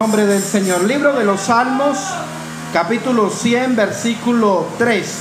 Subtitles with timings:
[0.00, 0.84] nombre del Señor.
[0.84, 1.98] Libro de los Salmos,
[2.72, 5.12] capítulo 100, versículo 3.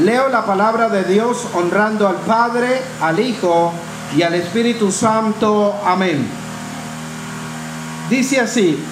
[0.00, 3.72] Leo la palabra de Dios honrando al Padre, al Hijo
[4.16, 5.80] y al Espíritu Santo.
[5.86, 6.26] Amén.
[8.10, 8.82] Dice así,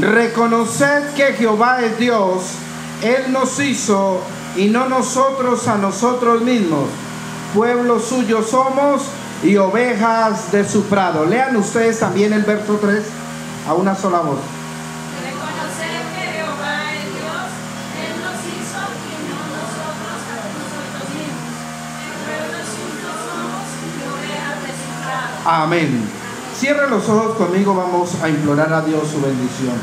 [0.00, 2.42] reconoced que Jehová es Dios,
[3.02, 4.20] Él nos hizo
[4.56, 6.88] y no nosotros a nosotros mismos.
[7.54, 9.02] Pueblo suyo somos
[9.44, 11.24] y ovejas de su prado.
[11.24, 13.04] Lean ustedes también el verso 3
[13.68, 14.55] a una sola voz.
[25.48, 26.02] Amén.
[26.58, 29.74] Cierre los ojos conmigo, vamos a implorar a Dios su bendición.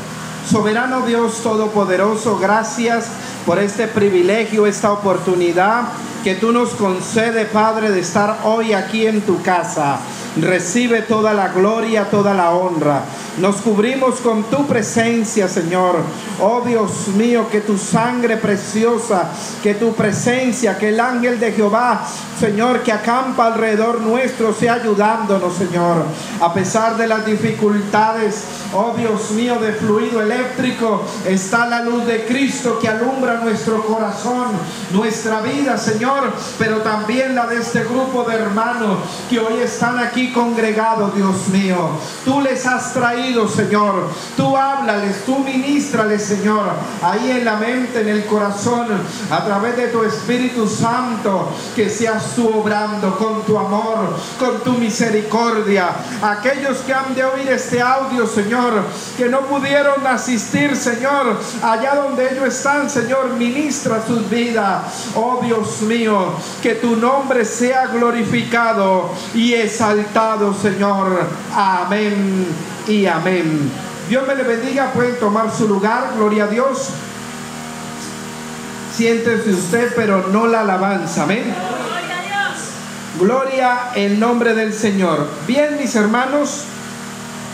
[0.46, 3.06] Soberano Dios Todopoderoso, gracias
[3.46, 5.84] por este privilegio, esta oportunidad
[6.22, 10.00] que tú nos concedes, Padre, de estar hoy aquí en tu casa.
[10.36, 13.04] Recibe toda la gloria, toda la honra.
[13.38, 15.96] Nos cubrimos con tu presencia, Señor.
[16.40, 19.30] Oh Dios mío, que tu sangre preciosa,
[19.62, 22.04] que tu presencia, que el ángel de Jehová,
[22.38, 26.04] Señor, que acampa alrededor nuestro, sea ayudándonos, Señor.
[26.40, 32.24] A pesar de las dificultades, oh Dios mío, de fluido eléctrico, está la luz de
[32.26, 34.48] Cristo que alumbra nuestro corazón,
[34.92, 38.98] nuestra vida, Señor, pero también la de este grupo de hermanos
[39.30, 41.90] que hoy están aquí congregados, Dios mío.
[42.24, 44.08] Tú les has traído, Señor.
[44.36, 46.70] Tú háblales, tú ministrales, Señor,
[47.02, 48.86] ahí en la mente, en el corazón,
[49.30, 54.72] a través de tu Espíritu Santo, que seas tú obrando con tu amor, con tu
[54.72, 55.90] misericordia.
[56.22, 58.84] Aquellos que han de oír este audio, Señor,
[59.16, 65.10] que no pudieron asistir, Señor, allá donde ellos están, Señor, ministra sus vidas.
[65.14, 66.32] Oh Dios mío,
[66.62, 70.13] que tu nombre sea glorificado y exaltado,
[70.62, 71.26] Señor.
[71.52, 72.46] Amén
[72.86, 73.68] y amén.
[74.08, 76.90] Dios me le bendiga, pueden tomar su lugar, gloria a Dios.
[78.96, 81.52] Siéntese usted, pero no la alabanza, amén.
[81.52, 82.60] Gloria a Dios.
[83.18, 85.26] Gloria en nombre del Señor.
[85.48, 86.62] Bien, mis hermanos,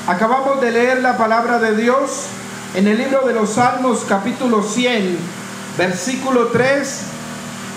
[0.06, 2.26] acabamos de leer la palabra de Dios
[2.74, 5.16] en el libro de los Salmos capítulo 100,
[5.78, 7.00] versículo 3.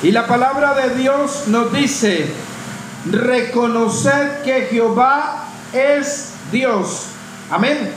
[0.04, 2.34] Y la palabra de Dios nos dice,
[3.12, 7.08] reconocer que Jehová es Dios.
[7.52, 7.94] Amén.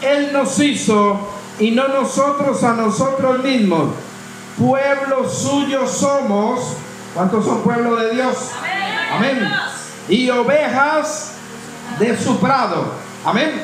[0.00, 1.28] Él nos hizo
[1.58, 3.90] y no nosotros a nosotros mismos.
[4.58, 6.76] Pueblo suyo somos.
[7.14, 8.50] ¿Cuántos son pueblo de Dios?
[9.12, 9.48] Amén.
[10.08, 11.32] Y ovejas
[11.98, 12.92] de su prado.
[13.24, 13.62] Amén.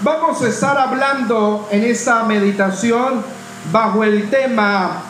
[0.00, 3.24] Vamos a estar hablando en esta meditación
[3.70, 5.02] bajo el tema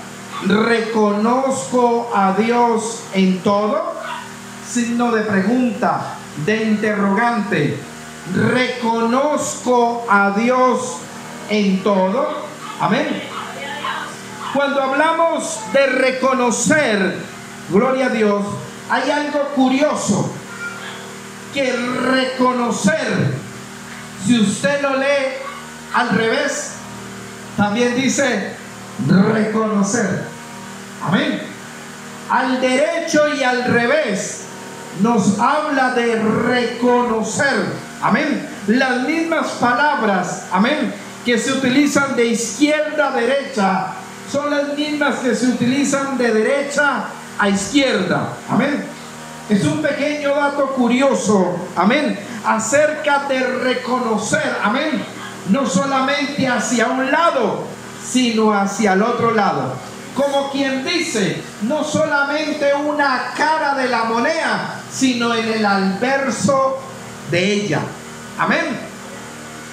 [0.47, 3.94] ¿Reconozco a Dios en todo?
[4.75, 7.79] Signo de pregunta, de interrogante.
[8.35, 10.97] ¿Reconozco a Dios
[11.49, 12.45] en todo?
[12.81, 13.23] Amén.
[14.53, 17.19] Cuando hablamos de reconocer,
[17.71, 18.45] gloria a Dios,
[18.91, 20.35] hay algo curioso
[21.53, 23.33] que reconocer,
[24.27, 25.37] si usted lo lee
[25.95, 26.73] al revés,
[27.57, 28.57] también dice
[29.07, 30.25] reconocer.
[31.01, 31.43] Amén.
[32.29, 34.44] Al derecho y al revés
[35.01, 37.67] nos habla de reconocer.
[38.03, 38.49] Amén.
[38.67, 40.93] Las mismas palabras, amén,
[41.25, 43.87] que se utilizan de izquierda a derecha,
[44.31, 47.05] son las mismas que se utilizan de derecha
[47.39, 48.29] a izquierda.
[48.51, 48.85] Amén.
[49.49, 55.05] Es un pequeño dato curioso, amén, acerca de reconocer, amén,
[55.51, 57.65] no solamente hacia un lado,
[58.03, 59.75] sino hacia el otro lado.
[60.15, 66.79] Como quien dice, no solamente una cara de la moneda, sino en el alverso
[67.31, 67.81] de ella.
[68.39, 68.65] Amén.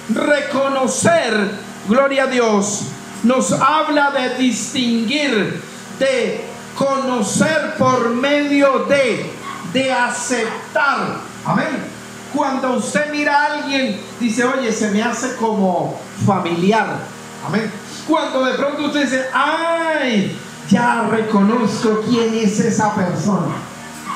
[0.08, 1.50] Reconocer,
[1.88, 2.82] gloria a Dios,
[3.22, 5.62] nos habla de distinguir,
[5.98, 6.44] de
[6.76, 9.30] conocer por medio de,
[9.72, 11.18] de aceptar.
[11.44, 11.92] Amén.
[12.34, 16.98] Cuando usted mira a alguien, dice, oye, se me hace como familiar.
[17.46, 17.70] Amén.
[18.08, 20.36] Cuando de pronto usted dice, ay,
[20.68, 23.71] ya reconozco quién es esa persona.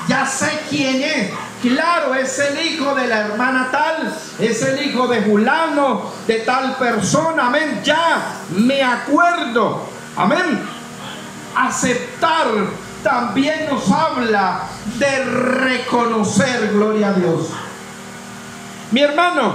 [0.08, 1.30] Ya sé quién es.
[1.62, 6.76] Claro, es el hijo de la hermana tal, es el hijo de fulano, de tal
[6.76, 7.46] persona.
[7.46, 7.80] Amén.
[7.82, 9.88] Ya me acuerdo.
[10.16, 10.60] Amén.
[11.56, 12.46] Aceptar
[13.02, 14.62] también nos habla
[14.98, 17.48] de reconocer, gloria a Dios.
[18.90, 19.54] Mi hermano,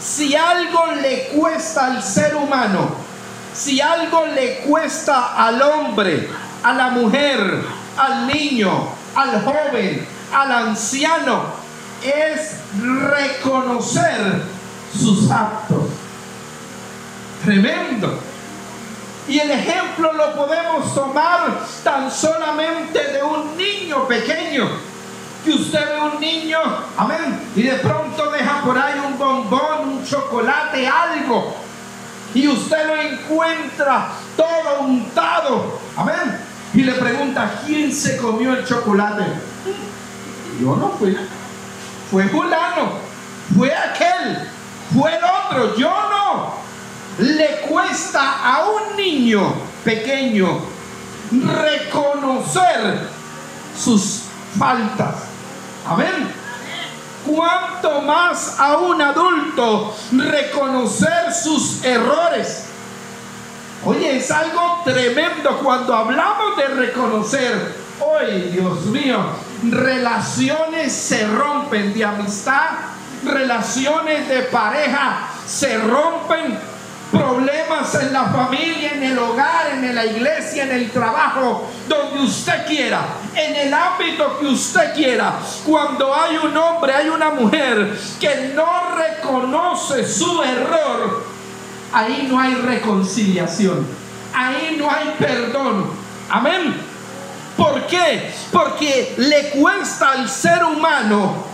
[0.00, 2.90] si algo le cuesta al ser humano,
[3.54, 6.28] si algo le cuesta al hombre,
[6.62, 7.62] a la mujer,
[7.96, 11.44] al niño, al joven, al anciano,
[12.02, 14.42] es reconocer
[14.92, 15.84] sus actos.
[17.44, 18.18] Tremendo.
[19.28, 24.68] Y el ejemplo lo podemos tomar tan solamente de un niño pequeño.
[25.44, 26.58] Que usted ve un niño,
[26.96, 31.56] amén, y de pronto deja por ahí un bombón, un chocolate, algo.
[32.32, 36.51] Y usted lo encuentra todo untado, amén.
[36.74, 39.24] Y le pregunta, ¿quién se comió el chocolate?
[40.60, 41.16] Yo no fui.
[42.10, 42.92] Fue fulano,
[43.56, 44.48] fue aquel,
[44.94, 46.54] fue el otro, yo no.
[47.18, 49.54] Le cuesta a un niño
[49.84, 50.60] pequeño
[51.30, 53.08] reconocer
[53.78, 54.22] sus
[54.58, 55.14] faltas.
[55.86, 56.32] Amén.
[57.26, 62.71] Cuanto más a un adulto reconocer sus errores.
[63.84, 67.74] Oye, es algo tremendo cuando hablamos de reconocer.
[67.98, 69.18] Hoy, Dios mío,
[69.68, 72.68] relaciones se rompen de amistad,
[73.24, 76.60] relaciones de pareja se rompen,
[77.10, 82.64] problemas en la familia, en el hogar, en la iglesia, en el trabajo, donde usted
[82.66, 85.40] quiera, en el ámbito que usted quiera.
[85.66, 91.31] Cuando hay un hombre, hay una mujer que no reconoce su error,
[91.92, 93.86] ahí no hay reconciliación,
[94.34, 95.90] ahí no hay perdón.
[96.30, 96.74] Amén.
[97.56, 98.32] ¿Por qué?
[98.50, 101.44] Porque le cuesta al ser humano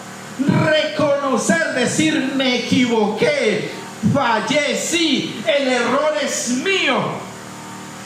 [0.64, 3.72] reconocer, decir, me equivoqué,
[4.14, 7.02] fallé, sí, el error es mío.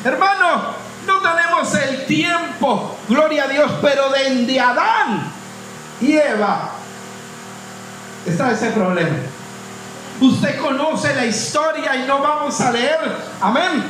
[0.05, 0.63] Hermano,
[1.07, 5.31] no tenemos el tiempo, gloria a Dios, pero desde Adán
[6.01, 6.71] y Eva
[8.27, 9.17] está ese problema.
[10.23, 13.01] Usted conoce la historia y no vamos a leer,
[13.41, 13.83] amén,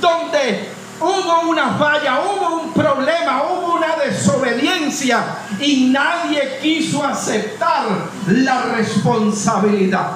[0.00, 0.70] donde
[1.00, 5.24] hubo una falla, hubo un problema, hubo una desobediencia
[5.58, 7.86] y nadie quiso aceptar
[8.28, 10.12] la responsabilidad.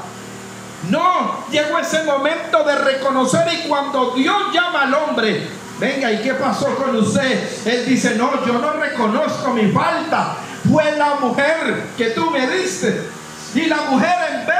[0.89, 5.49] No, llegó ese momento de reconocer y cuando Dios llama al hombre,
[5.81, 7.67] venga, ¿y qué pasó con usted?
[7.67, 10.37] Él dice, no, yo no reconozco mi falta.
[10.71, 13.11] Fue la mujer que tú me diste.
[13.55, 14.56] Y la mujer en vez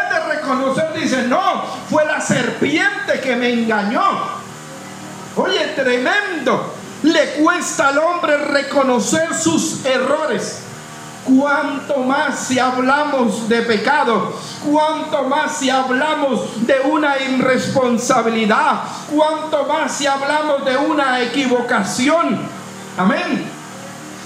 [0.47, 4.03] reconocer dice, no, fue la serpiente que me engañó.
[5.37, 6.75] Oye, tremendo.
[7.03, 10.63] Le cuesta al hombre reconocer sus errores.
[11.25, 14.33] Cuanto más si hablamos de pecado,
[14.65, 22.39] cuanto más si hablamos de una irresponsabilidad, cuanto más si hablamos de una equivocación.
[22.97, 23.45] Amén.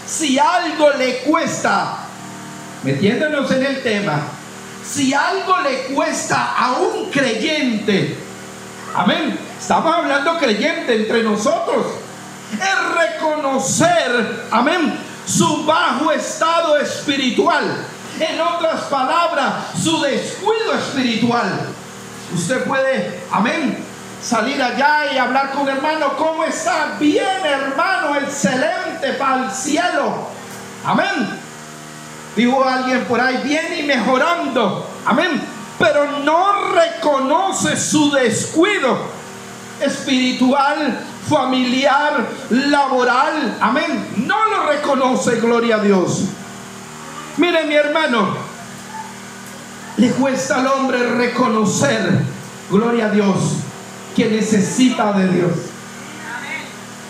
[0.07, 2.01] Si algo le cuesta,
[2.85, 4.21] metiéndonos en el tema,
[4.91, 8.19] si algo le cuesta a un creyente,
[8.95, 11.87] amén, estamos hablando creyente entre nosotros,
[12.53, 17.87] es reconocer, amén, su bajo estado espiritual.
[18.19, 21.69] En otras palabras, su descuido espiritual.
[22.35, 23.83] Usted puede, amén,
[24.21, 26.97] salir allá y hablar con hermano, ¿cómo está?
[26.99, 30.29] Bien, hermano, excelente para el cielo.
[30.85, 31.40] Amén.
[32.41, 34.89] Dijo alguien por ahí, bien y mejorando.
[35.05, 35.43] Amén.
[35.79, 38.97] Pero no reconoce su descuido
[39.79, 43.59] espiritual, familiar, laboral.
[43.61, 44.25] Amén.
[44.27, 46.23] No lo reconoce, gloria a Dios.
[47.37, 48.35] Mire mi hermano,
[49.99, 52.23] le cuesta al hombre reconocer,
[52.71, 53.37] gloria a Dios,
[54.17, 55.53] que necesita de Dios.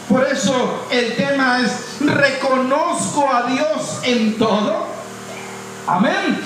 [0.08, 4.89] Por eso el tema es, reconozco a Dios en todo.
[5.86, 6.40] Amén.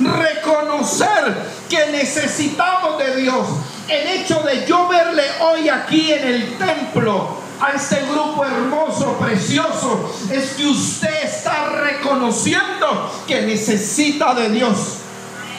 [0.00, 1.34] Reconocer
[1.68, 3.46] que necesitamos de Dios.
[3.88, 10.12] El hecho de yo verle hoy aquí en el templo a este grupo hermoso, precioso,
[10.30, 14.98] es que usted está reconociendo que necesita de Dios.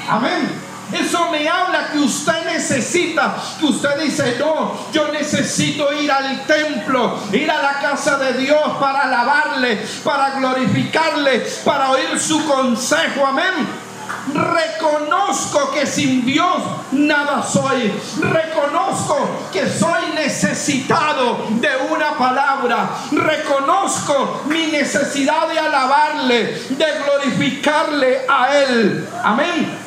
[0.07, 0.64] Amén.
[0.91, 7.19] Eso me habla que usted necesita, que usted dice, no, yo necesito ir al templo,
[7.31, 13.25] ir a la casa de Dios para alabarle, para glorificarle, para oír su consejo.
[13.25, 13.85] Amén.
[14.33, 16.57] Reconozco que sin Dios
[16.91, 17.93] nada soy.
[18.19, 22.89] Reconozco que soy necesitado de una palabra.
[23.11, 29.07] Reconozco mi necesidad de alabarle, de glorificarle a Él.
[29.23, 29.84] Amén.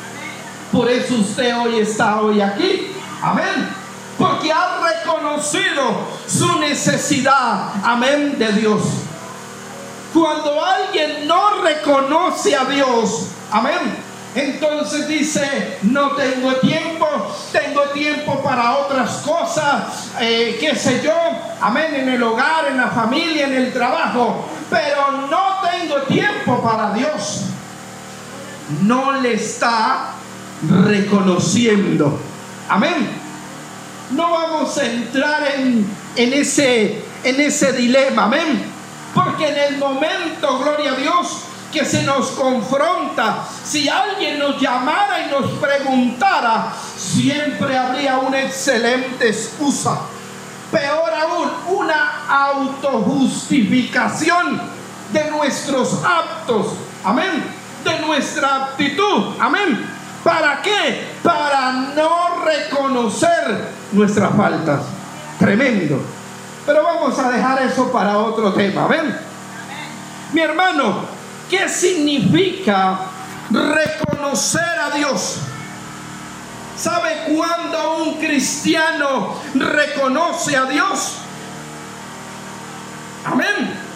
[0.71, 2.91] Por eso usted hoy está hoy aquí.
[3.21, 3.69] Amén.
[4.17, 7.71] Porque ha reconocido su necesidad.
[7.83, 8.81] Amén de Dios.
[10.13, 13.95] Cuando alguien no reconoce a Dios, amén,
[14.33, 17.07] entonces dice, no tengo tiempo,
[17.51, 21.13] tengo tiempo para otras cosas, eh, qué sé yo,
[21.61, 26.93] amén, en el hogar, en la familia, en el trabajo, pero no tengo tiempo para
[26.93, 27.43] Dios.
[28.81, 30.13] No le está
[30.67, 32.19] reconociendo.
[32.67, 33.17] Amén.
[34.11, 38.63] no vamos a entrar en, en, ese, en ese dilema, amén.
[39.13, 45.25] Porque en el momento, gloria a Dios, que se nos confronta, si alguien nos llamara
[45.25, 50.01] y nos preguntara, siempre habría una excelente excusa.
[50.71, 51.49] Peor aún,
[51.79, 54.59] una autojustificación
[55.11, 56.67] de nuestros actos.
[57.03, 57.43] Amén.
[57.83, 59.33] De nuestra actitud.
[59.39, 59.98] Amén.
[60.23, 61.07] ¿Para qué?
[61.23, 64.81] Para no reconocer nuestras faltas.
[65.37, 66.01] Tremendo.
[66.65, 68.85] Pero vamos a dejar eso para otro tema.
[68.85, 69.17] Amén.
[70.33, 71.05] Mi hermano,
[71.49, 72.99] ¿qué significa
[73.49, 75.37] reconocer a Dios?
[76.77, 81.15] ¿Sabe cuándo un cristiano reconoce a Dios?
[83.25, 83.88] Amén.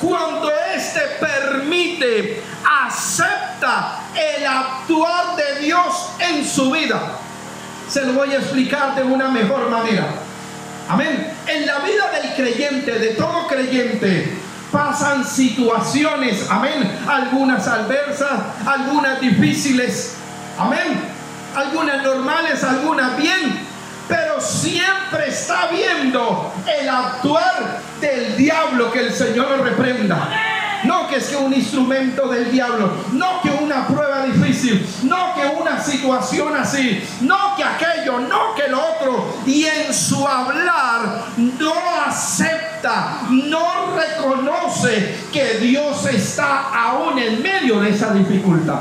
[0.00, 7.00] Cuando éste permite, acepta el actuar de Dios en su vida.
[7.88, 10.06] Se lo voy a explicar de una mejor manera.
[10.88, 11.32] Amén.
[11.46, 14.36] En la vida del creyente, de todo creyente,
[14.70, 20.16] pasan situaciones, amén, algunas adversas, algunas difíciles,
[20.58, 21.00] amén,
[21.54, 23.65] algunas normales, algunas bien,
[24.08, 30.28] pero siempre está viendo el actuar del diablo que el Señor reprenda.
[30.84, 35.82] No que sea un instrumento del diablo, no que una prueba difícil, no que una
[35.82, 39.34] situación así, no que aquello, no que lo otro.
[39.46, 41.74] Y en su hablar no
[42.06, 48.80] acepta, no reconoce que Dios está aún en medio de esa dificultad.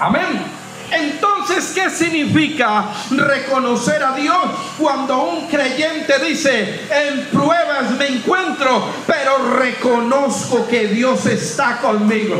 [0.00, 0.44] Amén.
[0.90, 1.27] Entonces,
[1.74, 4.36] ¿qué significa reconocer a Dios
[4.78, 12.36] cuando un creyente dice, en pruebas me encuentro, pero reconozco que Dios está conmigo?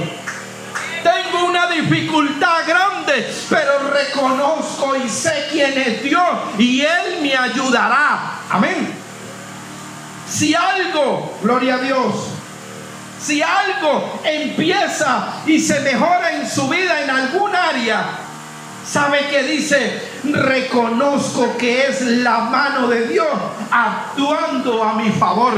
[1.02, 8.40] Tengo una dificultad grande, pero reconozco y sé quién es Dios y Él me ayudará.
[8.50, 8.94] Amén.
[10.28, 12.14] Si algo, gloria a Dios,
[13.20, 18.27] si algo empieza y se mejora en su vida en algún área,
[18.88, 20.00] ¿Sabe qué dice?
[20.24, 23.28] Reconozco que es la mano de Dios
[23.70, 25.52] actuando a mi favor.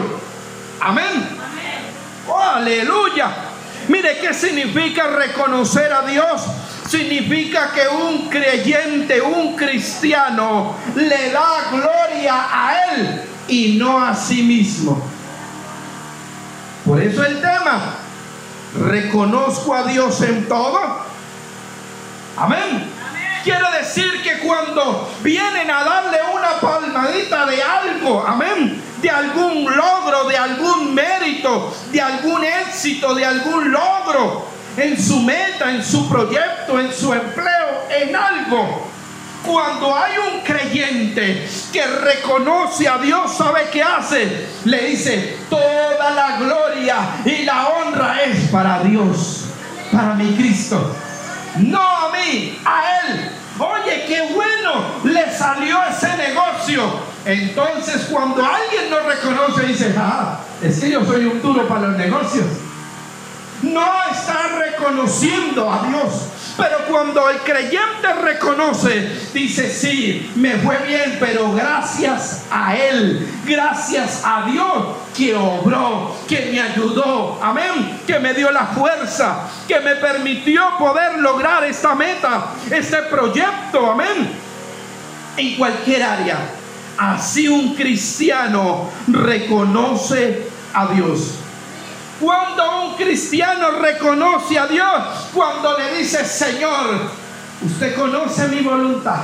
[0.80, 1.38] Amén.
[2.26, 3.30] Oh, aleluya.
[3.86, 6.42] Mire, ¿qué significa reconocer a Dios?
[6.88, 14.42] Significa que un creyente, un cristiano, le da gloria a Él y no a sí
[14.42, 15.00] mismo.
[16.84, 17.94] Por eso el tema,
[18.88, 20.80] reconozco a Dios en todo.
[22.36, 22.89] Amén.
[23.42, 30.28] Quiere decir que cuando vienen a darle una palmadita de algo, amén, de algún logro,
[30.28, 36.78] de algún mérito, de algún éxito, de algún logro, en su meta, en su proyecto,
[36.78, 38.88] en su empleo, en algo.
[39.44, 44.48] Cuando hay un creyente que reconoce a Dios, ¿sabe qué hace?
[44.66, 49.46] Le dice, toda la gloria y la honra es para Dios,
[49.90, 50.94] para mi Cristo
[51.58, 53.30] no a mí, a él.
[53.58, 57.10] Oye, qué bueno, le salió ese negocio.
[57.24, 61.96] Entonces cuando alguien no reconoce, dice, ah, es que yo soy un duro para los
[61.98, 62.46] negocios.
[63.62, 66.28] No está reconociendo a Dios.
[66.56, 74.22] Pero cuando el creyente reconoce, dice, sí, me fue bien, pero gracias a Él, gracias
[74.24, 79.96] a Dios que obró, que me ayudó, amén, que me dio la fuerza, que me
[79.96, 84.30] permitió poder lograr esta meta, este proyecto, amén,
[85.36, 86.38] en cualquier área.
[86.98, 91.39] Así un cristiano reconoce a Dios.
[92.20, 97.10] Cuando un cristiano reconoce a Dios, cuando le dice, Señor,
[97.62, 99.20] usted conoce mi voluntad,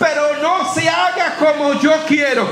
[0.00, 2.48] pero no se haga como yo quiero.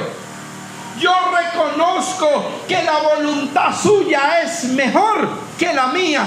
[1.00, 5.28] Yo reconozco que la voluntad suya es mejor
[5.58, 6.24] que la mía.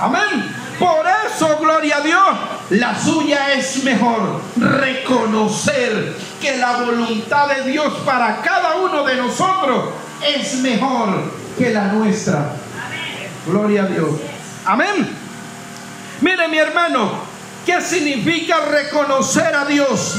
[0.00, 0.56] Amén.
[0.80, 2.36] Por eso, gloria a Dios,
[2.70, 4.40] la suya es mejor.
[4.56, 11.84] Reconocer que la voluntad de Dios para cada uno de nosotros es mejor que la
[11.92, 12.52] nuestra.
[13.46, 14.20] Gloria a Dios.
[14.64, 15.08] Amén.
[16.20, 17.12] Mire mi hermano,
[17.66, 20.16] ¿qué significa reconocer a Dios?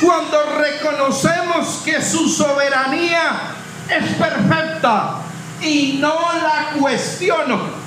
[0.00, 3.54] Cuando reconocemos que su soberanía
[3.88, 5.18] es perfecta
[5.60, 7.84] y no la cuestiono.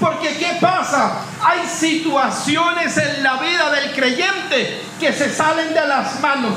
[0.00, 1.24] Porque ¿qué pasa?
[1.42, 6.54] Hay situaciones en la vida del creyente que se salen de las manos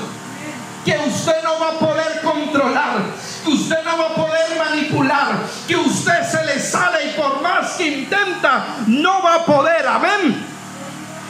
[0.86, 3.02] que usted no va a poder controlar,
[3.44, 5.36] que usted no va a poder manipular,
[5.68, 10.48] que usted se le sale y por más que intenta, no va a poder, amén.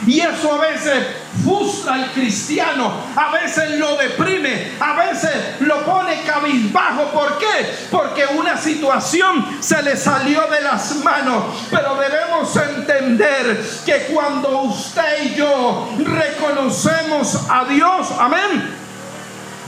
[0.06, 1.06] Y eso a veces
[1.44, 7.04] frustra al cristiano, a veces lo deprime, a veces lo pone cabizbajo.
[7.12, 7.86] ¿Por qué?
[7.90, 11.44] Porque una situación se le salió de las manos.
[11.70, 18.81] Pero debemos entender que cuando usted y yo reconocemos a Dios, amén.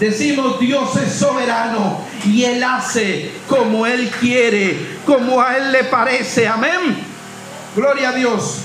[0.01, 6.49] Decimos Dios es soberano y Él hace como Él quiere, como a Él le parece.
[6.49, 6.97] Amén.
[7.77, 8.59] Gloria a Dios.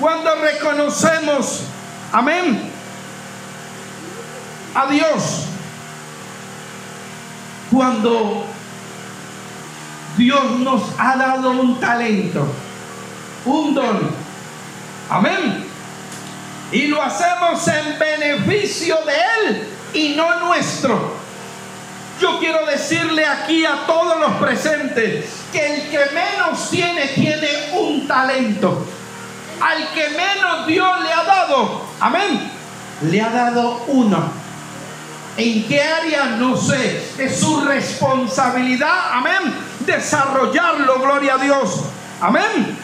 [0.00, 1.62] Cuando reconocemos,
[2.10, 2.70] amén,
[4.74, 5.44] a Dios,
[7.70, 8.46] cuando
[10.16, 12.46] Dios nos ha dado un talento,
[13.44, 14.10] un don,
[15.10, 15.66] amén,
[16.72, 19.12] y lo hacemos en beneficio de
[19.48, 21.20] Él y no nuestro.
[22.20, 28.06] Yo quiero decirle aquí a todos los presentes que el que menos tiene tiene un
[28.06, 28.86] talento
[29.60, 32.50] al que menos Dios le ha dado, amén,
[33.02, 34.32] le ha dado uno.
[35.36, 36.24] ¿En qué área?
[36.36, 37.12] No sé.
[37.16, 41.80] Es su responsabilidad, amén, desarrollarlo, gloria a Dios.
[42.20, 42.78] Amén.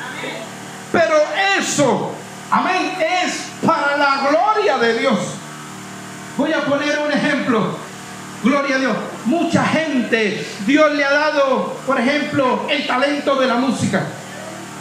[0.92, 1.16] Pero
[1.58, 2.12] eso,
[2.50, 5.18] amén, es para la gloria de Dios.
[6.36, 7.76] Voy a poner un ejemplo.
[8.42, 8.96] Gloria a Dios.
[9.24, 14.02] Mucha gente, Dios le ha dado, por ejemplo, el talento de la música.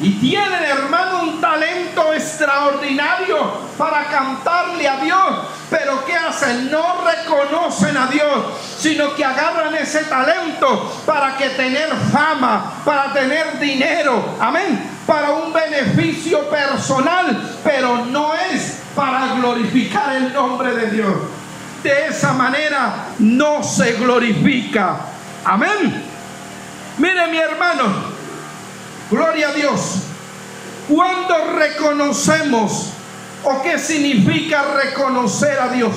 [0.02, 3.38] Y tienen, hermano, un talento extraordinario
[3.78, 5.48] para cantarle a Dios.
[5.70, 6.70] Pero ¿qué hacen?
[6.70, 8.46] No reconocen a Dios,
[8.78, 14.36] sino que agarran ese talento para que tener fama, para tener dinero.
[14.40, 14.92] Amén.
[15.08, 21.16] Para un beneficio personal, pero no es para glorificar el nombre de Dios.
[21.86, 24.98] De esa manera no se glorifica.
[25.46, 26.04] Amén.
[26.98, 28.16] Mire mi hermano,
[29.12, 29.98] Gloria a Dios.
[30.90, 32.90] Cuando reconocemos
[33.44, 35.94] o qué significa reconocer a Dios?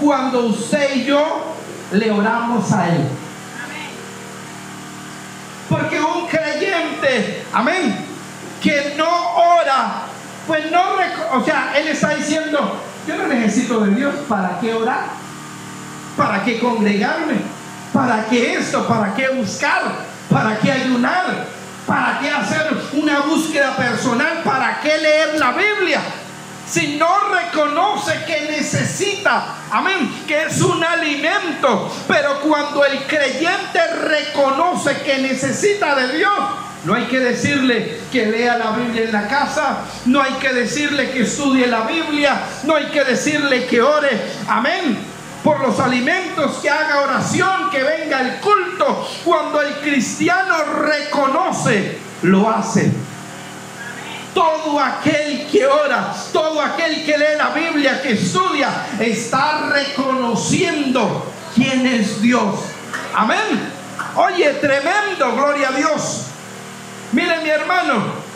[0.00, 1.54] Cuando usted y yo
[1.92, 3.06] le oramos a Él.
[5.68, 8.02] Porque un creyente, amén,
[8.62, 10.04] que no ora,
[10.46, 10.82] pues no,
[11.32, 15.06] o sea, Él está diciendo, yo no necesito de Dios, ¿para qué orar?
[16.16, 17.36] ¿Para qué congregarme?
[17.92, 18.86] ¿Para qué esto?
[18.86, 19.82] ¿Para qué buscar?
[20.30, 21.46] ¿Para qué ayunar?
[21.86, 24.42] ¿Para qué hacer una búsqueda personal?
[24.44, 26.00] ¿Para qué leer la Biblia?
[26.68, 31.94] Si no reconoce que necesita, amén, que es un alimento.
[32.08, 36.32] Pero cuando el creyente reconoce que necesita de Dios,
[36.86, 41.10] no hay que decirle que lea la Biblia en la casa, no hay que decirle
[41.10, 44.08] que estudie la Biblia, no hay que decirle que ore,
[44.48, 49.08] amén por los alimentos, que haga oración, que venga el culto.
[49.24, 52.92] Cuando el cristiano reconoce, lo hace.
[54.34, 61.86] Todo aquel que ora, todo aquel que lee la Biblia, que estudia, está reconociendo quién
[61.86, 62.56] es Dios.
[63.14, 63.72] Amén.
[64.16, 66.26] Oye, tremendo, gloria a Dios.
[67.12, 68.26] Mire mi hermano,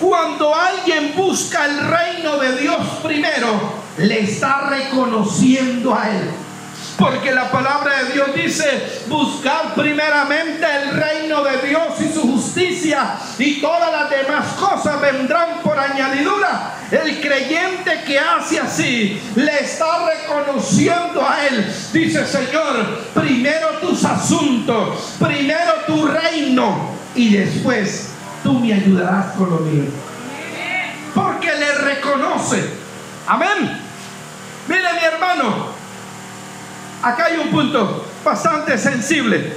[0.00, 6.30] cuando alguien busca el reino de Dios primero, le está reconociendo a él.
[6.96, 13.16] Porque la palabra de Dios dice, buscar primeramente el reino de Dios y su justicia
[13.38, 16.74] y todas las demás cosas vendrán por añadidura.
[16.90, 21.74] El creyente que hace así le está reconociendo a él.
[21.92, 28.09] Dice, Señor, primero tus asuntos, primero tu reino y después
[28.50, 29.84] tú me ayudarás con lo mío.
[31.14, 32.74] Porque le reconoce.
[33.26, 33.80] Amén.
[34.66, 35.66] Mire mi hermano,
[37.02, 39.56] acá hay un punto bastante sensible.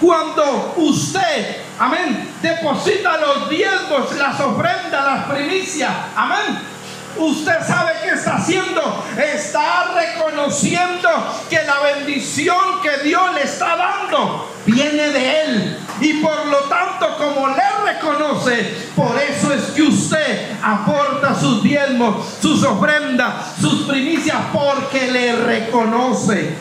[0.00, 6.71] Cuando usted, amén, deposita los diezmos, las ofrendas, las primicias, amén.
[7.16, 9.04] Usted sabe qué está haciendo.
[9.16, 11.08] Está reconociendo
[11.48, 15.78] que la bendición que Dios le está dando viene de Él.
[16.00, 22.26] Y por lo tanto, como le reconoce, por eso es que usted aporta sus diezmos,
[22.40, 26.56] sus ofrendas, sus primicias, porque le reconoce.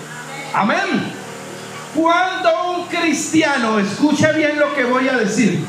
[0.53, 1.13] Amén.
[1.95, 5.65] Cuando un cristiano, escuche bien lo que voy a decir,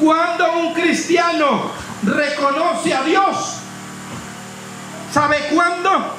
[0.00, 1.70] cuando un cristiano
[2.02, 3.63] reconoce a Dios,
[5.14, 6.16] ¿sabe cuándo?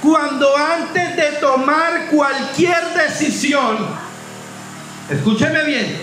[0.00, 3.76] Cuando antes de tomar cualquier decisión,
[5.10, 6.00] escúcheme bien,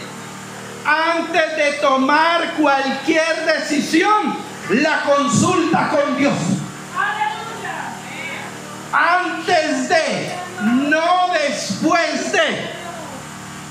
[0.85, 4.35] antes de tomar cualquier decisión,
[4.71, 6.33] la consulta con Dios
[8.91, 12.75] antes de, no después de.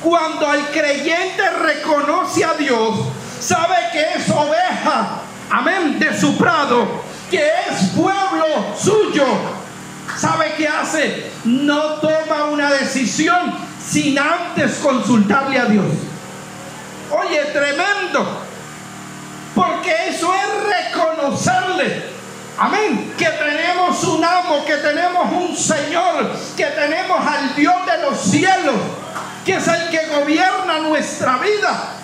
[0.03, 2.95] Cuando el creyente reconoce a Dios,
[3.41, 7.04] sabe que es oveja amén, de su prado,
[7.35, 9.27] que es pueblo suyo,
[10.17, 11.33] ¿sabe qué hace?
[11.43, 13.53] No toma una decisión
[13.85, 15.87] sin antes consultarle a Dios.
[17.11, 18.43] Oye, tremendo.
[19.53, 22.05] Porque eso es reconocerle.
[22.57, 23.15] Amén.
[23.19, 28.77] Que tenemos un amo, que tenemos un Señor, que tenemos al Dios de los cielos,
[29.45, 31.95] que es el que gobierna nuestra vida.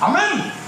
[0.00, 0.63] Amén.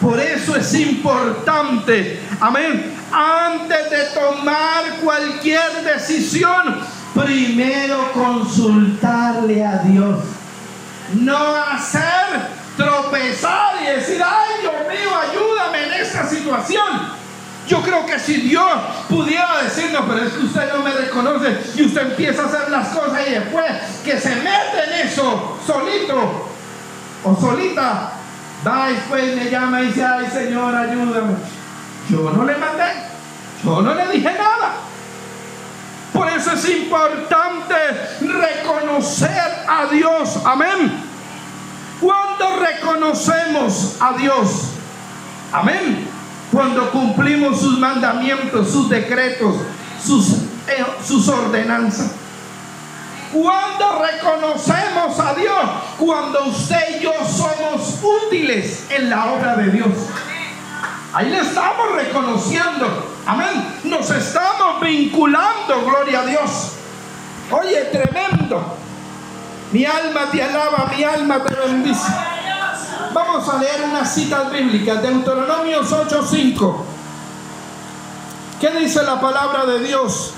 [0.00, 6.80] Por eso es importante, amén, antes de tomar cualquier decisión,
[7.14, 10.18] primero consultarle a Dios.
[11.14, 17.16] No hacer tropezar y decir, ay Dios mío, ayúdame en esta situación.
[17.66, 18.70] Yo creo que si Dios
[19.08, 22.88] pudiera decirnos, pero es que usted no me reconoce y usted empieza a hacer las
[22.88, 23.72] cosas y después
[24.04, 26.48] que se mete en eso solito
[27.24, 28.12] o solita,
[28.64, 31.34] va después me llama y dice, ay Señor, ayúdame.
[32.08, 32.84] Yo no le mandé,
[33.64, 34.74] yo no le dije nada.
[36.12, 37.74] Por eso es importante
[38.20, 40.38] reconocer a Dios.
[40.44, 41.04] Amén.
[42.00, 44.70] Cuando reconocemos a Dios.
[45.52, 46.08] Amén.
[46.52, 49.56] Cuando cumplimos sus mandamientos, sus decretos,
[50.02, 50.32] sus,
[50.68, 52.12] eh, sus ordenanzas.
[53.32, 59.88] Cuando reconocemos a Dios, cuando usted y yo somos útiles en la obra de Dios.
[61.12, 62.86] Ahí le estamos reconociendo.
[63.26, 63.80] Amén.
[63.84, 66.72] Nos estamos vinculando, gloria a Dios.
[67.50, 68.76] Oye, tremendo.
[69.72, 72.12] Mi alma te alaba, mi alma te bendice.
[73.12, 75.02] Vamos a leer unas citas bíblicas.
[75.02, 76.84] Deuteronomios 8:5.
[78.60, 80.32] ¿Qué dice la palabra de Dios?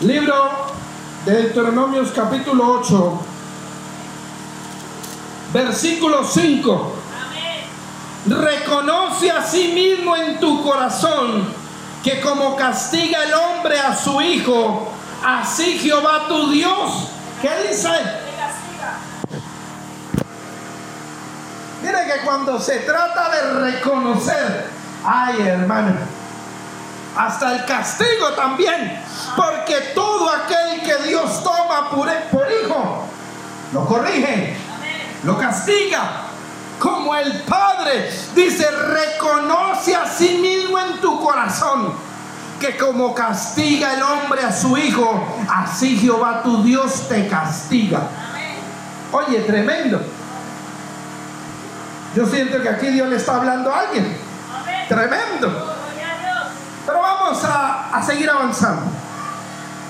[0.00, 0.50] Libro
[1.26, 3.20] de Deuteronomios capítulo 8,
[5.52, 6.92] versículo 5.
[8.28, 11.52] Reconoce a sí mismo en tu corazón
[12.02, 14.90] que como castiga el hombre a su hijo,
[15.22, 17.08] así Jehová tu Dios,
[17.42, 17.90] ¿qué dice?
[21.82, 24.66] Mire que cuando se trata de reconocer,
[25.04, 26.19] ay hermano,
[27.26, 28.98] hasta el castigo también,
[29.36, 33.04] porque todo aquel que Dios toma por, hijo,
[33.74, 34.56] lo corrige,
[35.24, 36.22] lo castiga,
[36.78, 41.92] como el Padre dice, reconoce a sí mismo en tu corazón
[42.58, 48.00] que como castiga el hombre a su hijo, así Jehová tu Dios te castiga.
[49.12, 50.00] Oye, tremendo.
[52.14, 54.16] Yo siento que aquí Dios le está hablando a alguien.
[54.88, 55.79] Tremendo.
[56.90, 58.90] Pero vamos a, a seguir avanzando.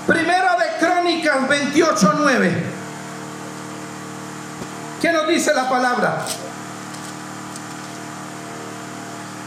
[0.05, 2.65] Primera de Crónicas 28, 9.
[5.01, 6.23] ¿Qué nos dice la palabra?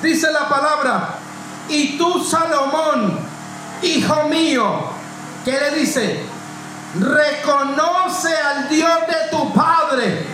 [0.03, 1.11] Dice la palabra,
[1.69, 3.21] y tú Salomón,
[3.83, 4.91] hijo mío,
[5.45, 6.25] ¿qué le dice?
[6.99, 10.34] Reconoce al Dios de tu Padre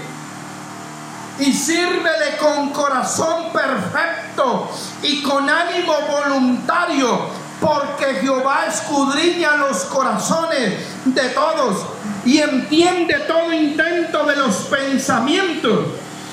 [1.40, 4.70] y sírvele con corazón perfecto
[5.02, 7.28] y con ánimo voluntario,
[7.60, 10.74] porque Jehová escudriña los corazones
[11.04, 11.86] de todos
[12.24, 15.86] y entiende todo intento de los pensamientos.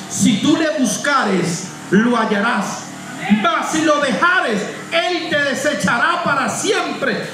[0.09, 2.83] Si tú le buscares, lo hallarás.
[3.41, 7.27] Mas si lo dejares, Él te desechará para siempre.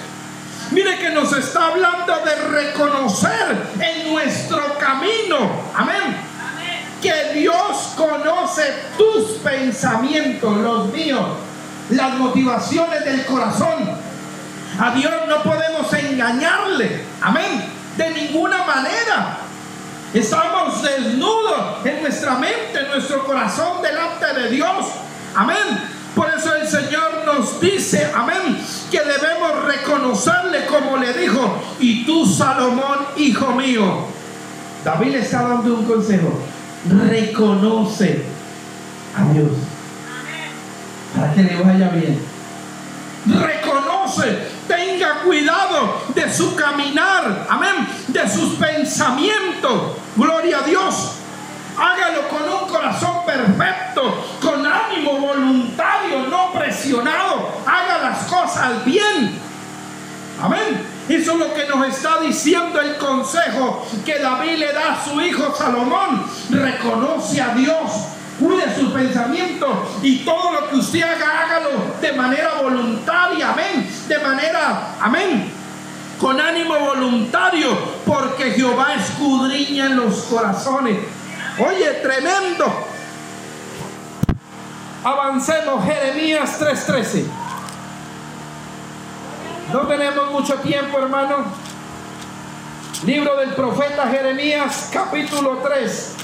[0.71, 5.51] Mire que nos está hablando de reconocer en nuestro camino.
[5.75, 6.32] Amén.
[7.03, 8.63] Que Dios conoce
[8.97, 11.21] tus pensamientos, los míos,
[11.89, 13.89] las motivaciones del corazón.
[14.79, 17.03] A Dios no podemos engañarle.
[17.21, 17.65] Amén.
[17.97, 19.37] De ninguna manera.
[20.13, 24.85] Estamos desnudos en nuestra mente, en nuestro corazón delante de Dios.
[25.35, 25.57] Amén.
[26.15, 32.25] Por eso el Señor nos dice, amén, que debemos reconocerle como le dijo, y tú
[32.25, 34.05] Salomón, hijo mío.
[34.85, 36.52] David le está dando un consejo.
[36.89, 38.25] Reconoce
[39.15, 39.51] a Dios.
[41.15, 42.19] Para que le vaya bien.
[43.25, 49.97] Reconoce, tenga cuidado de su caminar, amén, de sus pensamientos.
[50.15, 51.11] Gloria a Dios.
[51.77, 57.49] Hágalo con un corazón perfecto, con ánimo voluntario, no presionado.
[57.65, 59.39] Haga las cosas bien.
[60.41, 60.92] Amén.
[61.09, 65.19] Eso es lo que nos está diciendo el consejo que David le da a su
[65.19, 66.25] hijo Salomón.
[66.49, 67.91] Reconoce a Dios,
[68.39, 69.69] cuide sus pensamientos
[70.01, 73.51] y todo lo que usted haga, hágalo de manera voluntaria.
[73.51, 73.89] Amén.
[74.07, 75.51] De manera, amén.
[76.21, 80.99] Con ánimo voluntario, porque Jehová escudriña en los corazones.
[81.59, 82.65] Oye, tremendo.
[85.03, 87.42] Avancemos, Jeremías 3:13.
[89.73, 91.45] No tenemos mucho tiempo, hermano.
[93.07, 96.15] Libro del profeta Jeremías, capítulo 3,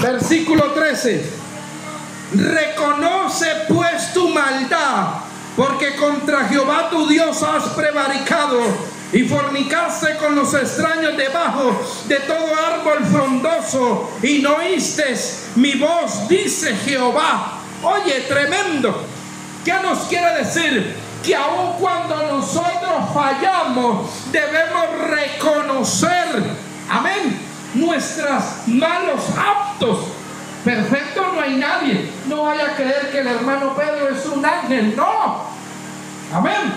[0.00, 1.32] versículo 13.
[2.32, 5.16] Reconoce pues tu maldad,
[5.54, 8.58] porque contra Jehová tu Dios has prevaricado
[9.12, 15.14] y fornicaste con los extraños debajo de todo árbol frondoso y no oíste
[15.56, 17.58] mi voz, dice Jehová.
[17.82, 19.17] Oye, tremendo.
[19.68, 20.96] ¿Qué nos quiere decir?
[21.22, 26.42] Que aun cuando nosotros fallamos, debemos reconocer,
[26.88, 27.38] amén,
[27.74, 30.06] nuestros malos actos.
[30.64, 32.10] Perfecto no hay nadie.
[32.28, 34.96] No vaya a creer que el hermano Pedro es un ángel.
[34.96, 35.44] No.
[36.32, 36.72] Amén.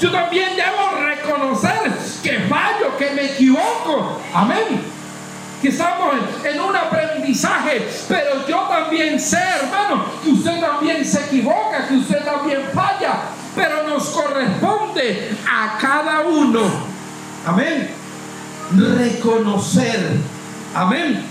[0.00, 1.90] Yo también debo reconocer
[2.22, 4.20] que fallo, que me equivoco.
[4.32, 4.84] Amén.
[5.60, 11.88] Que estamos en un aprendizaje, pero yo también sé, hermano, que usted también se equivoca,
[11.88, 13.22] que usted también falla,
[13.56, 16.60] pero nos corresponde a cada uno.
[17.44, 17.90] Amén.
[18.76, 20.18] Reconocer.
[20.74, 21.24] Amén.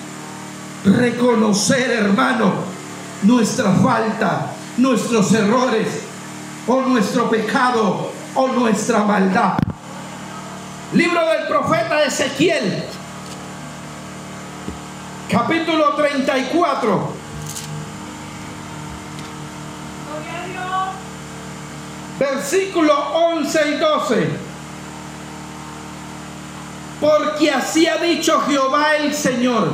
[0.83, 2.53] Reconocer, hermano,
[3.23, 5.87] nuestra falta, nuestros errores
[6.67, 9.57] o nuestro pecado o nuestra maldad.
[10.93, 12.83] Libro del profeta Ezequiel,
[15.29, 17.13] capítulo 34.
[22.19, 24.29] Versículo 11 y 12.
[26.99, 29.73] Porque así ha dicho Jehová el Señor.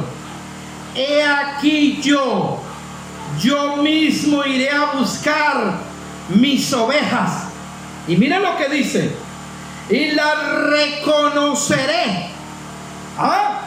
[0.93, 2.61] He aquí yo,
[3.41, 5.77] yo mismo iré a buscar
[6.29, 7.45] mis ovejas.
[8.07, 9.15] Y mira lo que dice.
[9.89, 10.37] Y las
[10.69, 12.29] reconoceré.
[13.17, 13.61] ¿Ah?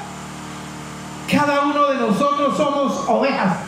[1.31, 3.59] Cada uno de nosotros somos ovejas.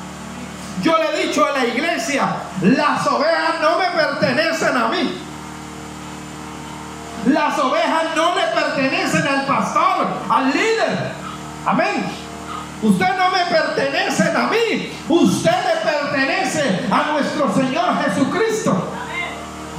[0.83, 5.23] Yo le he dicho a la iglesia, las ovejas no me pertenecen a mí.
[7.27, 11.13] Las ovejas no le pertenecen al pastor, al líder.
[11.67, 12.07] Amén.
[12.81, 14.93] Usted no me pertenece a mí.
[15.09, 18.85] Usted le pertenece a nuestro Señor Jesucristo.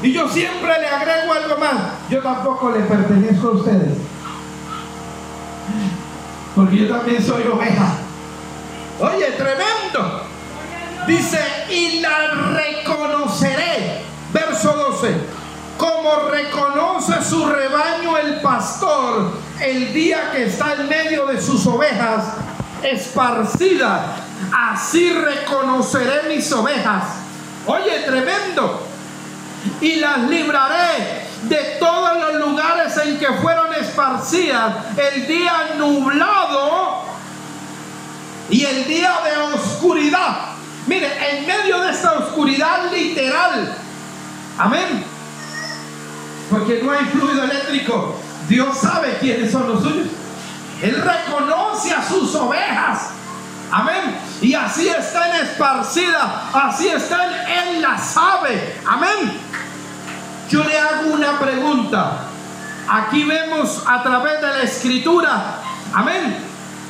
[0.02, 1.76] Y yo siempre le agrego algo más.
[2.10, 3.98] Yo tampoco le pertenezco a ustedes.
[6.60, 7.94] Porque yo también soy oveja.
[9.00, 10.26] Oye, tremendo.
[11.08, 14.02] Dice, y la reconoceré.
[14.34, 15.16] Verso 12.
[15.78, 22.26] Como reconoce su rebaño el pastor el día que está en medio de sus ovejas
[22.84, 24.02] esparcidas,
[24.54, 27.06] así reconoceré mis ovejas.
[27.68, 28.86] Oye, tremendo.
[29.80, 37.04] Y las libraré de todos los lugares en que fueron esparcidas el día nublado
[38.50, 40.50] y el día de oscuridad.
[40.88, 43.76] Mire, en medio de esta oscuridad literal,
[44.58, 45.04] amén,
[46.50, 50.08] porque no hay fluido eléctrico, Dios sabe quiénes son los suyos.
[50.82, 53.10] Él reconoce a sus ovejas.
[53.72, 54.18] Amén.
[54.42, 58.80] Y así están esparcidas, así están, Él las sabe.
[58.88, 59.40] Amén.
[60.50, 62.29] Yo le hago una pregunta.
[62.92, 65.62] Aquí vemos a través de la escritura,
[65.94, 66.38] amén,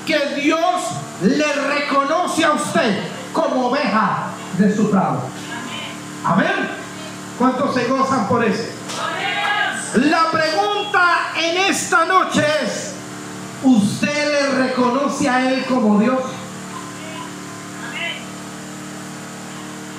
[0.05, 0.81] que Dios
[1.21, 5.23] le reconoce a usted como oveja de su prado.
[6.23, 6.69] Amén.
[7.37, 8.63] ¿Cuántos se gozan por eso?
[9.95, 12.93] La pregunta en esta noche es,
[13.61, 16.19] ¿usted le reconoce a Él como Dios?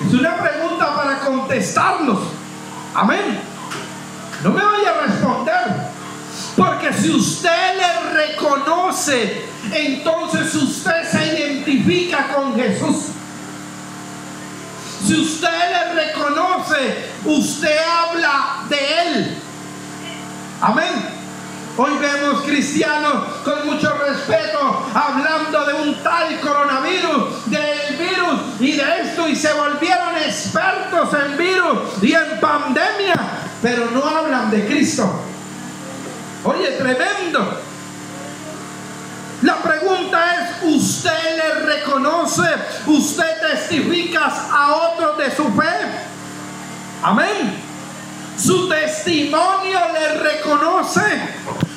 [0.07, 2.19] Es una pregunta para contestarnos.
[2.95, 3.39] Amén.
[4.43, 5.60] No me vaya a responder.
[6.99, 13.05] Si usted le reconoce, entonces usted se identifica con Jesús.
[15.05, 19.37] Si usted le reconoce, usted habla de Él.
[20.61, 21.21] Amén.
[21.77, 29.01] Hoy vemos cristianos con mucho respeto hablando de un tal coronavirus, del virus y de
[29.01, 33.15] esto, y se volvieron expertos en virus y en pandemia,
[33.61, 35.30] pero no hablan de Cristo.
[36.43, 37.61] Oye, tremendo.
[39.43, 42.43] La pregunta es, ¿usted le reconoce?
[42.87, 45.73] ¿Usted testifica a otros de su fe?
[47.03, 47.61] Amén.
[48.37, 51.01] Su testimonio le reconoce.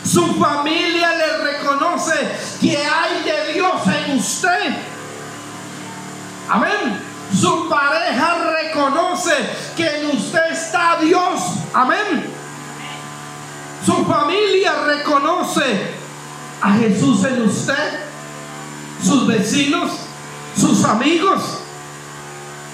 [0.05, 2.15] Su familia le reconoce
[2.61, 4.77] que hay de Dios en usted.
[6.49, 7.03] Amén.
[7.39, 9.35] Su pareja reconoce
[9.77, 11.41] que en usted está Dios.
[11.73, 12.44] Amén.
[14.07, 15.95] Familia reconoce
[16.61, 18.01] a Jesús en usted.
[19.03, 19.93] Sus vecinos,
[20.57, 21.61] sus amigos.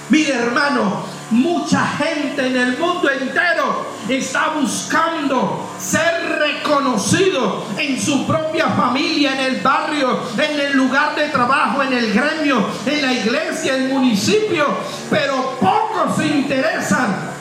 [0.09, 8.67] Mire hermano, mucha gente en el mundo entero está buscando ser reconocido en su propia
[8.69, 13.75] familia, en el barrio, en el lugar de trabajo, en el gremio, en la iglesia,
[13.75, 14.65] en el municipio,
[15.09, 17.31] pero pocos se interesan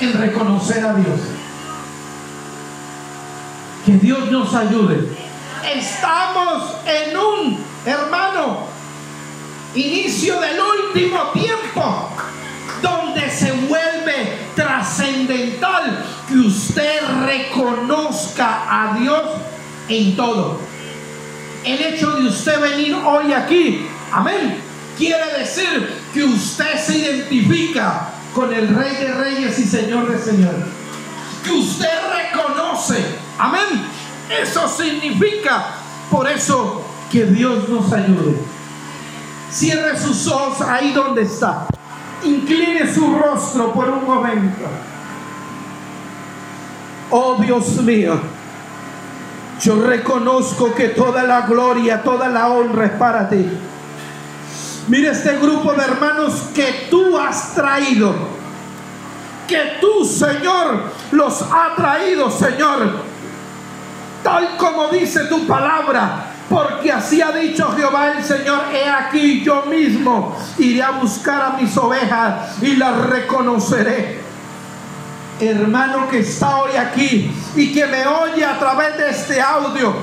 [0.00, 1.20] en reconocer a Dios.
[3.84, 5.08] Que Dios nos ayude.
[5.74, 8.66] Estamos en un, hermano,
[9.74, 12.10] inicio del último tiempo
[12.80, 19.22] donde se vuelve trascendental que usted reconozca a Dios
[19.88, 20.60] en todo.
[21.64, 24.60] El hecho de usted venir hoy aquí, amén,
[24.96, 30.64] quiere decir que usted se identifica con el Rey de Reyes y Señor de Señores.
[31.42, 32.43] Que usted reconoce,
[33.38, 33.84] amén.
[34.28, 35.66] Eso significa,
[36.10, 38.36] por eso, que Dios nos ayude.
[39.50, 41.66] Cierre sus ojos ahí donde está.
[42.24, 44.64] Incline su rostro por un momento.
[47.10, 48.18] Oh Dios mío,
[49.60, 53.46] yo reconozco que toda la gloria, toda la honra es para ti.
[54.88, 58.12] Mira este grupo de hermanos que tú has traído.
[59.46, 63.13] Que tú, Señor, los ha traído, Señor.
[64.24, 66.30] Tal como dice tu palabra.
[66.48, 71.50] Porque así ha dicho Jehová el Señor, he aquí yo mismo iré a buscar a
[71.50, 74.20] mis ovejas y las reconoceré.
[75.40, 79.94] Hermano que está hoy aquí y que me oye a través de este audio,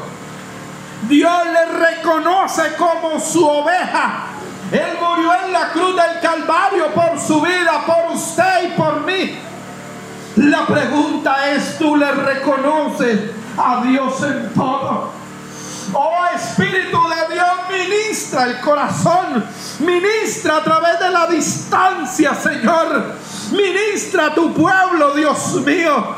[1.08, 4.26] Dios le reconoce como su oveja.
[4.72, 9.40] Él murió en la cruz del Calvario por su vida, por usted y por mí.
[10.38, 15.12] La pregunta es, ¿tú le reconoces a Dios en todo?
[15.94, 19.44] Oh Espíritu de Dios, ministra el corazón,
[19.80, 23.16] ministra a través de la distancia, Señor.
[23.52, 26.16] Ministra a tu pueblo, Dios mío.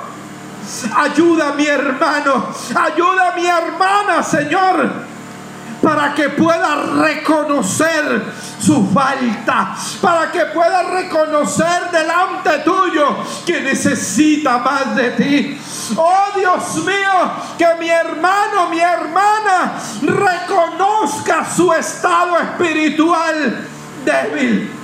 [0.96, 5.13] Ayuda a mi hermano, ayuda a mi hermana, Señor
[5.84, 8.24] para que pueda reconocer
[8.58, 15.62] su falta, para que pueda reconocer delante tuyo que necesita más de ti.
[15.98, 23.68] Oh Dios mío, que mi hermano, mi hermana reconozca su estado espiritual
[24.06, 24.84] débil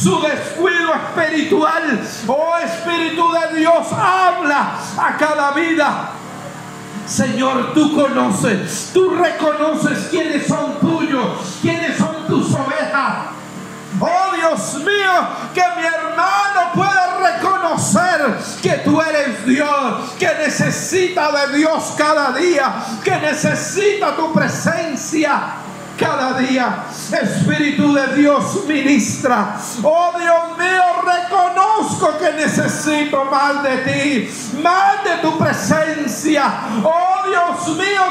[0.00, 2.00] su descuido espiritual.
[2.26, 6.19] Oh Espíritu de Dios, habla a cada vida.
[7.10, 13.30] Señor, tú conoces, tú reconoces quiénes son tuyos, quiénes son tus ovejas.
[13.98, 15.10] Oh Dios mío,
[15.52, 22.74] que mi hermano pueda reconocer que tú eres Dios, que necesita de Dios cada día,
[23.02, 25.54] que necesita tu presencia
[26.00, 26.84] cada día.
[27.12, 29.56] Espíritu de Dios ministra.
[29.82, 36.42] Oh Dios mío, reconozco que necesito más de ti, más de tu presencia.
[36.82, 38.02] Oh Dios mío,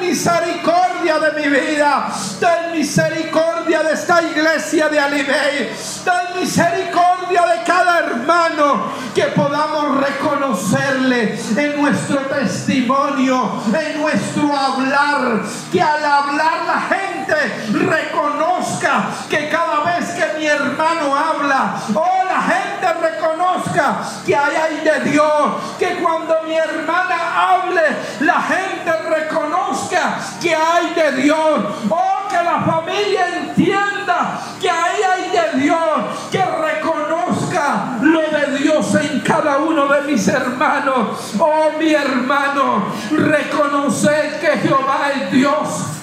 [0.00, 2.08] misericordia de mi vida.
[2.40, 5.72] Ten misericordia de esta iglesia de Alibey.
[6.04, 15.42] Ten misericordia de cada hermano que podamos reconocerle en nuestro testimonio, en nuestro hablar.
[15.72, 17.36] Que al hablar la gente
[17.72, 22.86] reconozca que cada vez que mi hermano habla, oh la gente
[24.24, 27.82] que hay, de Dios, que cuando mi hermana hable,
[28.20, 35.30] la gente reconozca que hay de Dios, oh que la familia entienda que hay, hay
[35.30, 35.78] de Dios,
[36.30, 44.40] que reconozca lo de Dios en cada uno de mis hermanos, oh mi hermano, reconocer
[44.40, 45.95] que Jehová es Dios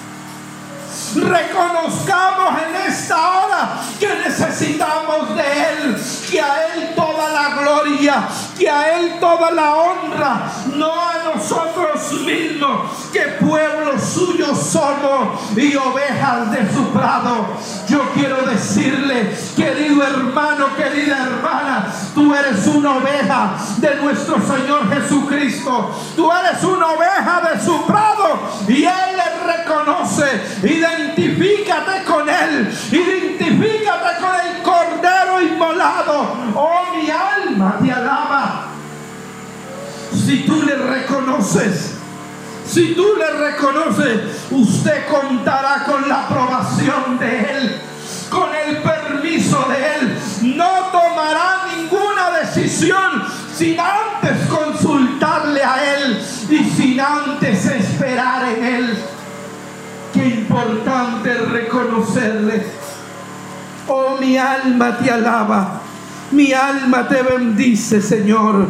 [1.14, 5.96] reconozcamos en esta hora que necesitamos de Él,
[6.30, 12.12] que a Él toda la gloria, que a Él toda la honra, no a nosotros
[12.24, 17.46] mismos, que pueblo suyo somos y ovejas de su prado.
[17.88, 21.63] Yo quiero decirle, querido hermano, querida hermana,
[22.14, 28.38] tú eres una oveja de nuestro Señor Jesucristo, tú eres una oveja de su prado
[28.68, 36.36] y Él le reconoce identifícate con Él, identifícate con el Cordero inmolado.
[36.54, 38.66] Oh, mi alma te alaba.
[40.12, 41.94] Si tú le reconoces,
[42.66, 47.80] si tú le reconoces, usted contará con la aprobación de Él,
[48.30, 50.18] con el permiso de Él.
[50.56, 51.63] No tomará ninguna
[52.54, 56.18] sin antes consultarle a Él
[56.50, 58.98] y sin antes esperar en Él.
[60.12, 62.64] Qué importante reconocerle.
[63.88, 65.80] Oh, mi alma te alaba.
[66.30, 68.66] Mi alma te bendice, Señor.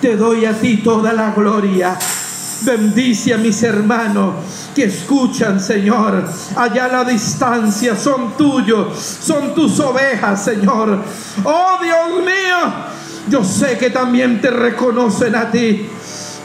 [0.00, 1.98] Te doy a ti toda la gloria.
[2.62, 4.34] Bendice a mis hermanos
[4.74, 6.24] que escuchan, Señor.
[6.56, 10.98] Allá a la distancia son tuyos, son tus ovejas, Señor.
[11.44, 12.72] Oh Dios mío,
[13.28, 15.88] yo sé que también te reconocen a ti.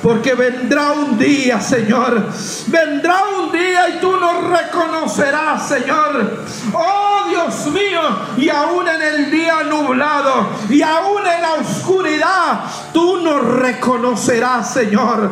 [0.01, 2.25] Porque vendrá un día, Señor.
[2.67, 6.45] Vendrá un día y tú nos reconocerás, Señor.
[6.73, 8.01] Oh Dios mío,
[8.37, 12.61] y aún en el día nublado, y aún en la oscuridad,
[12.93, 15.31] tú nos reconocerás, Señor.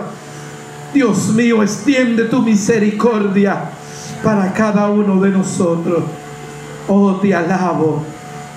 [0.94, 3.70] Dios mío, extiende tu misericordia
[4.24, 6.04] para cada uno de nosotros.
[6.88, 8.04] Oh, te alabo,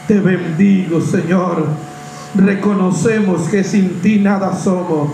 [0.07, 1.67] te bendigo, Señor.
[2.35, 5.11] Reconocemos que sin ti nada somos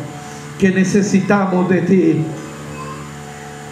[0.59, 2.25] que necesitamos de ti.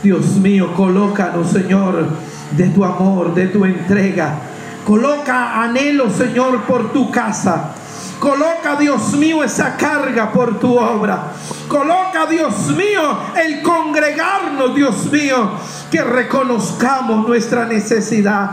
[0.02, 2.08] Dios mío, colócanos, Señor,
[2.52, 4.38] de tu amor, de tu entrega.
[4.86, 7.74] Coloca anhelo, Señor, por tu casa.
[8.18, 11.32] Coloca, Dios mío, esa carga por tu obra.
[11.68, 15.50] Coloca, Dios mío, el congregarnos, Dios mío,
[15.90, 18.50] que reconozcamos nuestra necesidad.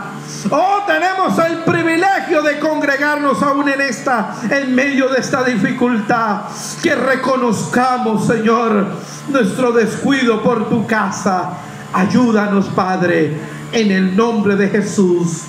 [0.49, 6.41] Oh, tenemos el privilegio de congregarnos aún en esta, en medio de esta dificultad.
[6.81, 8.87] Que reconozcamos, Señor,
[9.29, 11.53] nuestro descuido por tu casa.
[11.93, 13.37] Ayúdanos, Padre,
[13.71, 15.43] en el nombre de Jesús.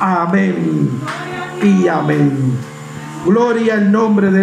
[0.00, 1.00] Amén
[1.62, 2.77] y amén.
[3.24, 4.36] Gloria al nombre de